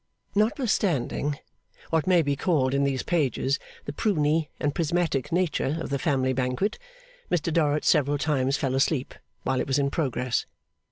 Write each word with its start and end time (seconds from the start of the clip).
Notwithstanding 0.33 1.37
what 1.91 2.07
may 2.07 2.23
be 2.23 2.35
called 2.35 2.73
in 2.73 2.83
these 2.85 3.03
pages 3.03 3.59
the 3.85 3.93
Pruney 3.93 4.49
and 4.59 4.73
Prismatic 4.73 5.31
nature 5.31 5.77
of 5.79 5.91
the 5.91 5.99
family 5.99 6.33
banquet, 6.33 6.79
Mr 7.29 7.53
Dorrit 7.53 7.85
several 7.85 8.17
times 8.17 8.57
fell 8.57 8.73
asleep 8.73 9.13
while 9.43 9.61
it 9.61 9.67
was 9.67 9.77
in 9.77 9.91
progress. 9.91 10.47